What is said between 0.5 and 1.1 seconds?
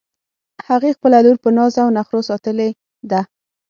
هغې